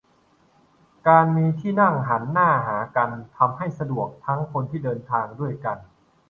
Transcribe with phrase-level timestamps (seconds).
[1.07, 5.77] การมีที่นั่งหันหน้าหากันทำให้สะดวกทั้งคนที่เดินทางด้วยกัน